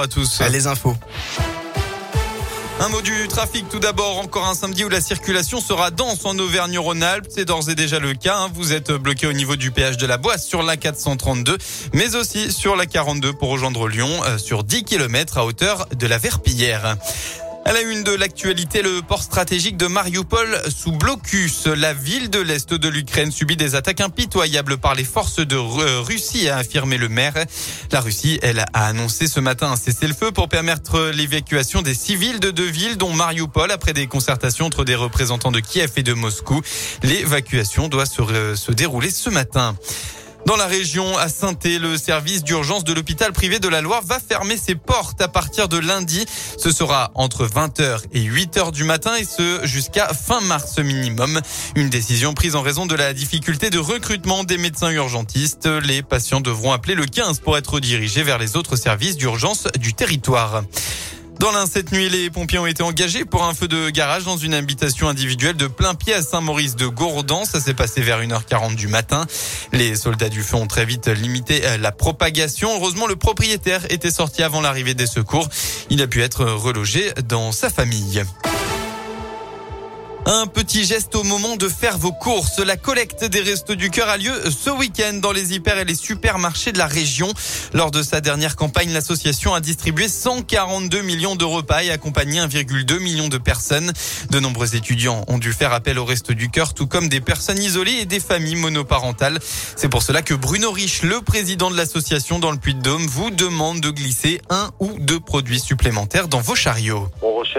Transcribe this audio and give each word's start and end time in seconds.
à 0.00 0.06
tous. 0.06 0.40
Les 0.52 0.68
infos. 0.68 0.94
Un 2.80 2.88
mot 2.90 3.02
du 3.02 3.26
trafic 3.26 3.68
tout 3.68 3.80
d'abord. 3.80 4.18
Encore 4.18 4.46
un 4.46 4.54
samedi 4.54 4.84
où 4.84 4.88
la 4.88 5.00
circulation 5.00 5.60
sera 5.60 5.90
dense 5.90 6.24
en 6.24 6.38
Auvergne-Rhône-Alpes. 6.38 7.26
C'est 7.28 7.44
d'ores 7.44 7.68
et 7.68 7.74
déjà 7.74 7.98
le 7.98 8.14
cas. 8.14 8.36
Hein. 8.38 8.50
Vous 8.54 8.72
êtes 8.72 8.92
bloqué 8.92 9.26
au 9.26 9.32
niveau 9.32 9.56
du 9.56 9.72
péage 9.72 9.96
de 9.96 10.06
la 10.06 10.16
Boisse 10.16 10.46
sur 10.46 10.62
la 10.62 10.76
432, 10.76 11.58
mais 11.94 12.14
aussi 12.14 12.52
sur 12.52 12.76
la 12.76 12.86
42 12.86 13.32
pour 13.32 13.48
rejoindre 13.48 13.88
Lyon 13.88 14.08
euh, 14.26 14.38
sur 14.38 14.62
10 14.62 14.84
km 14.84 15.38
à 15.38 15.44
hauteur 15.44 15.88
de 15.92 16.06
la 16.06 16.18
Verpillière. 16.18 16.96
À 17.68 17.72
la 17.74 17.82
une 17.82 18.02
de 18.02 18.14
l'actualité, 18.14 18.80
le 18.80 19.02
port 19.02 19.22
stratégique 19.22 19.76
de 19.76 19.88
Mariupol 19.88 20.58
sous 20.74 20.90
blocus. 20.90 21.66
La 21.66 21.92
ville 21.92 22.30
de 22.30 22.38
l'Est 22.38 22.72
de 22.72 22.88
l'Ukraine 22.88 23.30
subit 23.30 23.58
des 23.58 23.74
attaques 23.74 24.00
impitoyables 24.00 24.78
par 24.78 24.94
les 24.94 25.04
forces 25.04 25.40
de 25.40 25.56
Russie, 25.56 26.48
a 26.48 26.56
affirmé 26.56 26.96
le 26.96 27.10
maire. 27.10 27.34
La 27.92 28.00
Russie, 28.00 28.38
elle, 28.40 28.60
a 28.60 28.86
annoncé 28.86 29.28
ce 29.28 29.38
matin 29.38 29.70
un 29.70 29.76
cessez-le-feu 29.76 30.32
pour 30.32 30.48
permettre 30.48 31.10
l'évacuation 31.12 31.82
des 31.82 31.92
civils 31.92 32.40
de 32.40 32.50
deux 32.50 32.70
villes, 32.70 32.96
dont 32.96 33.12
Mariupol, 33.12 33.70
après 33.70 33.92
des 33.92 34.06
concertations 34.06 34.64
entre 34.64 34.86
des 34.86 34.94
représentants 34.94 35.52
de 35.52 35.60
Kiev 35.60 35.90
et 35.96 36.02
de 36.02 36.14
Moscou. 36.14 36.62
L'évacuation 37.02 37.88
doit 37.88 38.06
se, 38.06 38.54
se 38.54 38.72
dérouler 38.72 39.10
ce 39.10 39.28
matin. 39.28 39.76
Dans 40.48 40.56
la 40.56 40.66
région, 40.66 41.18
à 41.18 41.28
saint 41.28 41.52
le 41.62 41.98
service 41.98 42.42
d'urgence 42.42 42.82
de 42.82 42.94
l'hôpital 42.94 43.34
privé 43.34 43.58
de 43.58 43.68
la 43.68 43.82
Loire 43.82 44.00
va 44.02 44.18
fermer 44.18 44.56
ses 44.56 44.76
portes 44.76 45.20
à 45.20 45.28
partir 45.28 45.68
de 45.68 45.76
lundi. 45.76 46.24
Ce 46.56 46.72
sera 46.72 47.10
entre 47.14 47.46
20h 47.46 48.04
et 48.14 48.22
8h 48.22 48.72
du 48.72 48.84
matin 48.84 49.14
et 49.16 49.24
ce 49.24 49.60
jusqu'à 49.64 50.08
fin 50.08 50.40
mars 50.40 50.78
minimum. 50.78 51.38
Une 51.76 51.90
décision 51.90 52.32
prise 52.32 52.56
en 52.56 52.62
raison 52.62 52.86
de 52.86 52.94
la 52.94 53.12
difficulté 53.12 53.68
de 53.68 53.78
recrutement 53.78 54.42
des 54.42 54.56
médecins 54.56 54.90
urgentistes. 54.90 55.66
Les 55.66 56.02
patients 56.02 56.40
devront 56.40 56.72
appeler 56.72 56.94
le 56.94 57.04
15 57.04 57.40
pour 57.40 57.58
être 57.58 57.78
dirigés 57.78 58.22
vers 58.22 58.38
les 58.38 58.56
autres 58.56 58.76
services 58.76 59.18
d'urgence 59.18 59.68
du 59.78 59.92
territoire. 59.92 60.62
Dans 61.38 61.52
l'un, 61.52 61.66
cette 61.66 61.92
nuit, 61.92 62.08
les 62.08 62.30
pompiers 62.30 62.58
ont 62.58 62.66
été 62.66 62.82
engagés 62.82 63.24
pour 63.24 63.44
un 63.44 63.54
feu 63.54 63.68
de 63.68 63.90
garage 63.90 64.24
dans 64.24 64.36
une 64.36 64.54
habitation 64.54 65.08
individuelle 65.08 65.56
de 65.56 65.68
plein 65.68 65.94
pied 65.94 66.12
à 66.12 66.20
Saint-Maurice 66.20 66.74
de 66.74 66.88
Gourdan. 66.88 67.44
Ça 67.44 67.60
s'est 67.60 67.74
passé 67.74 68.00
vers 68.00 68.20
1h40 68.20 68.74
du 68.74 68.88
matin. 68.88 69.24
Les 69.72 69.94
soldats 69.94 70.30
du 70.30 70.42
feu 70.42 70.56
ont 70.56 70.66
très 70.66 70.84
vite 70.84 71.06
limité 71.06 71.64
euh, 71.64 71.76
la 71.78 71.92
propagation. 71.92 72.70
Heureusement, 72.74 73.06
le 73.06 73.14
propriétaire 73.14 73.82
était 73.88 74.10
sorti 74.10 74.42
avant 74.42 74.60
l'arrivée 74.60 74.94
des 74.94 75.06
secours. 75.06 75.48
Il 75.90 76.02
a 76.02 76.08
pu 76.08 76.22
être 76.22 76.44
relogé 76.44 77.12
dans 77.28 77.52
sa 77.52 77.70
famille. 77.70 78.24
Un 80.30 80.46
petit 80.46 80.84
geste 80.84 81.14
au 81.14 81.22
moment 81.22 81.56
de 81.56 81.70
faire 81.70 81.96
vos 81.96 82.12
courses. 82.12 82.58
La 82.58 82.76
collecte 82.76 83.24
des 83.24 83.40
Restos 83.40 83.76
du 83.76 83.88
Cœur 83.88 84.10
a 84.10 84.18
lieu 84.18 84.34
ce 84.50 84.68
week-end 84.68 85.14
dans 85.14 85.32
les 85.32 85.54
hyper 85.54 85.78
et 85.78 85.86
les 85.86 85.94
supermarchés 85.94 86.70
de 86.70 86.76
la 86.76 86.86
région. 86.86 87.32
Lors 87.72 87.90
de 87.90 88.02
sa 88.02 88.20
dernière 88.20 88.54
campagne, 88.54 88.92
l'association 88.92 89.54
a 89.54 89.60
distribué 89.60 90.06
142 90.06 91.00
millions 91.00 91.34
de 91.34 91.46
repas 91.46 91.82
et 91.82 91.90
accompagné 91.90 92.40
1,2 92.40 92.98
million 92.98 93.28
de 93.28 93.38
personnes. 93.38 93.90
De 94.28 94.38
nombreux 94.38 94.76
étudiants 94.76 95.24
ont 95.28 95.38
dû 95.38 95.54
faire 95.54 95.72
appel 95.72 95.98
aux 95.98 96.04
Restos 96.04 96.34
du 96.34 96.50
Cœur, 96.50 96.74
tout 96.74 96.86
comme 96.86 97.08
des 97.08 97.22
personnes 97.22 97.62
isolées 97.62 98.00
et 98.02 98.04
des 98.04 98.20
familles 98.20 98.56
monoparentales. 98.56 99.38
C'est 99.76 99.88
pour 99.88 100.02
cela 100.02 100.20
que 100.20 100.34
Bruno 100.34 100.70
Rich, 100.70 101.04
le 101.04 101.22
président 101.22 101.70
de 101.70 101.76
l'association 101.78 102.38
dans 102.38 102.50
le 102.50 102.58
Puy-de-Dôme, 102.58 103.06
vous 103.06 103.30
demande 103.30 103.80
de 103.80 103.88
glisser 103.88 104.42
un 104.50 104.72
ou 104.78 104.92
deux 104.98 105.20
produits 105.20 105.58
supplémentaires 105.58 106.28
dans 106.28 106.42
vos 106.42 106.54
chariots. 106.54 107.08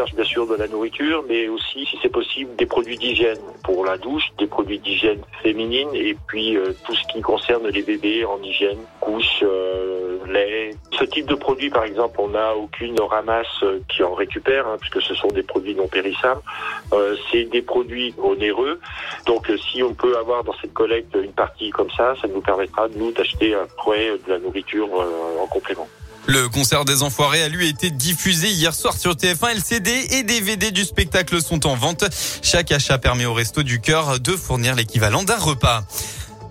Bien 0.05 0.23
sûr 0.23 0.47
de 0.47 0.55
la 0.55 0.67
nourriture, 0.67 1.25
mais 1.27 1.49
aussi, 1.49 1.85
si 1.85 1.99
c'est 2.01 2.09
possible, 2.09 2.55
des 2.55 2.65
produits 2.65 2.97
d'hygiène 2.97 3.37
pour 3.63 3.83
la 3.83 3.97
douche, 3.97 4.23
des 4.37 4.47
produits 4.47 4.79
d'hygiène 4.79 5.19
féminine 5.43 5.89
et 5.93 6.15
puis 6.27 6.55
euh, 6.55 6.71
tout 6.85 6.95
ce 6.95 7.05
qui 7.11 7.21
concerne 7.21 7.67
les 7.67 7.81
bébés 7.81 8.23
en 8.23 8.41
hygiène, 8.41 8.77
couches, 9.01 9.43
euh, 9.43 10.19
lait. 10.27 10.71
Ce 10.97 11.03
type 11.03 11.25
de 11.27 11.35
produit, 11.35 11.69
par 11.69 11.83
exemple, 11.83 12.15
on 12.21 12.29
n'a 12.29 12.55
aucune 12.55 12.99
ramasse 13.01 13.47
euh, 13.63 13.79
qui 13.89 14.01
en 14.03 14.13
récupère, 14.13 14.67
hein, 14.67 14.77
puisque 14.79 15.01
ce 15.01 15.13
sont 15.15 15.27
des 15.27 15.43
produits 15.43 15.75
non 15.75 15.87
périssables. 15.87 16.41
c'est 17.31 17.43
des 17.43 17.61
produits 17.61 18.13
onéreux. 18.17 18.79
Donc, 19.25 19.51
si 19.69 19.83
on 19.83 19.93
peut 19.93 20.17
avoir 20.17 20.43
dans 20.45 20.55
cette 20.61 20.73
collecte 20.73 21.15
une 21.21 21.33
partie 21.33 21.71
comme 21.71 21.91
ça, 21.91 22.15
ça 22.21 22.27
nous 22.27 22.41
permettra, 22.41 22.87
de 22.87 22.97
nous, 22.97 23.11
d'acheter 23.11 23.53
après 23.53 24.11
de 24.25 24.29
la 24.33 24.39
nourriture 24.39 24.87
en 25.41 25.47
complément. 25.47 25.87
Le 26.29 26.47
concert 26.47 26.85
des 26.85 27.01
Enfoirés 27.01 27.41
a 27.41 27.49
lui 27.49 27.67
été 27.67 27.89
diffusé 27.89 28.51
hier 28.51 28.75
soir 28.75 28.95
sur 28.95 29.13
TF1. 29.13 29.55
LCD 29.55 29.89
et 30.11 30.21
DVD 30.21 30.69
du 30.69 30.85
spectacle 30.85 31.41
sont 31.41 31.65
en 31.65 31.75
vente. 31.75 32.05
Chaque 32.43 32.71
achat 32.71 32.99
permet 32.99 33.25
au 33.25 33.33
Resto 33.33 33.63
du 33.63 33.81
Cœur 33.81 34.19
de 34.19 34.33
fournir 34.33 34.75
l'équivalent 34.75 35.23
d'un 35.23 35.39
repas. 35.39 35.83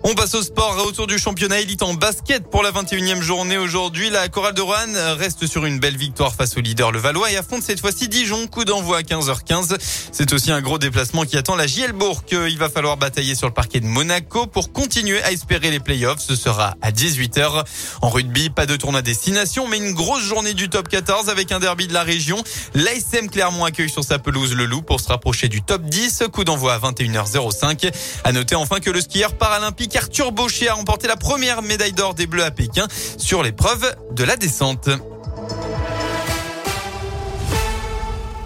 On 0.01 0.15
passe 0.15 0.33
au 0.33 0.41
sport 0.41 0.77
autour 0.87 1.07
du 1.07 1.19
championnat 1.19 1.59
élite 1.59 1.83
en 1.83 1.93
basket 1.93 2.49
pour 2.49 2.63
la 2.63 2.71
21e 2.71 3.21
journée 3.21 3.57
aujourd'hui. 3.57 4.09
La 4.09 4.29
chorale 4.29 4.53
de 4.53 4.61
Rouen 4.61 4.75
reste 5.17 5.45
sur 5.45 5.65
une 5.65 5.77
belle 5.79 5.97
victoire 5.97 6.33
face 6.33 6.55
au 6.55 6.61
leader 6.61 6.93
le 6.93 6.99
Valois 6.99 7.29
et 7.31 7.35
affronte 7.35 7.63
cette 7.63 7.81
fois-ci 7.81 8.07
Dijon. 8.07 8.47
Coup 8.47 8.63
d'envoi 8.63 8.99
à 8.99 9.01
15h15. 9.01 9.75
C'est 10.13 10.31
aussi 10.31 10.53
un 10.53 10.61
gros 10.61 10.77
déplacement 10.77 11.25
qui 11.25 11.35
attend 11.35 11.57
la 11.57 11.67
Gielbourg. 11.67 12.23
Il 12.31 12.57
va 12.57 12.69
falloir 12.69 12.95
batailler 12.95 13.35
sur 13.35 13.47
le 13.47 13.53
parquet 13.53 13.81
de 13.81 13.87
Monaco 13.87 14.47
pour 14.47 14.71
continuer 14.71 15.21
à 15.23 15.33
espérer 15.33 15.69
les 15.69 15.81
playoffs. 15.81 16.21
Ce 16.21 16.37
sera 16.37 16.75
à 16.81 16.91
18h. 16.91 17.65
En 18.01 18.09
rugby, 18.09 18.49
pas 18.49 18.65
de 18.65 18.77
tournoi 18.77 19.01
destination, 19.01 19.67
mais 19.67 19.77
une 19.77 19.91
grosse 19.91 20.23
journée 20.23 20.53
du 20.53 20.69
top 20.69 20.87
14 20.87 21.27
avec 21.27 21.51
un 21.51 21.59
derby 21.59 21.87
de 21.87 21.93
la 21.93 22.03
région. 22.03 22.41
L'ASM 22.73 23.29
Clermont 23.29 23.65
accueille 23.65 23.89
sur 23.89 24.05
sa 24.05 24.17
pelouse 24.17 24.53
le 24.53 24.65
Loup 24.65 24.81
pour 24.81 25.01
se 25.01 25.09
rapprocher 25.09 25.49
du 25.49 25.61
top 25.61 25.81
10. 25.83 26.23
Coup 26.31 26.45
d'envoi 26.45 26.73
à 26.73 26.79
21h05. 26.79 27.91
À 28.23 28.31
noter 28.31 28.55
enfin 28.55 28.79
que 28.79 28.89
le 28.89 29.01
skieur 29.01 29.37
paralympique 29.37 29.88
Arthur 29.95 30.31
Baucher 30.31 30.69
a 30.69 30.73
remporté 30.73 31.07
la 31.07 31.17
première 31.17 31.61
médaille 31.61 31.93
d'or 31.93 32.13
des 32.13 32.27
Bleus 32.27 32.43
à 32.43 32.51
Pékin 32.51 32.87
sur 33.17 33.43
l'épreuve 33.43 33.95
de 34.11 34.23
la 34.23 34.35
descente. 34.35 34.89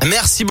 Merci 0.05 0.41